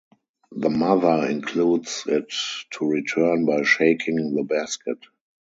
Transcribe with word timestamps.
The 0.53 0.71
mother 0.71 1.29
induces 1.29 2.07
it 2.07 2.33
to 2.71 2.87
return 2.89 3.45
by 3.45 3.61
shaking 3.61 4.33
the 4.35 4.41
basket. 4.41 4.97